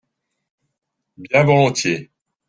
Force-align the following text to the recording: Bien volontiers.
Bien 1.17 1.43
volontiers. 1.45 2.09